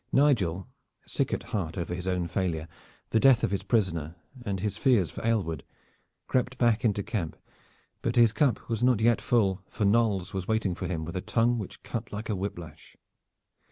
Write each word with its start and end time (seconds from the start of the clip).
Nigel, 0.11 0.67
sick 1.05 1.31
at 1.31 1.43
heart 1.53 1.77
over 1.77 1.93
his 1.93 2.07
own 2.07 2.27
failure, 2.27 2.67
the 3.11 3.19
death 3.19 3.43
of 3.43 3.51
his 3.51 3.61
prisoner 3.61 4.15
and 4.43 4.59
his 4.59 4.75
fears 4.75 5.11
for 5.11 5.23
Aylward, 5.23 5.63
crept 6.25 6.57
back 6.57 6.83
into 6.83 7.03
the 7.03 7.05
camp, 7.05 7.37
but 8.01 8.15
his 8.15 8.33
cup 8.33 8.67
was 8.67 8.81
not 8.81 8.99
yet 8.99 9.21
full, 9.21 9.61
for 9.69 9.85
Knolles 9.85 10.33
was 10.33 10.47
waiting 10.47 10.73
for 10.73 10.87
him 10.87 11.05
with 11.05 11.15
a 11.17 11.21
tongue 11.21 11.59
which 11.59 11.83
cut 11.83 12.11
like 12.11 12.29
a 12.29 12.35
whip 12.35 12.57
lash. 12.57 12.97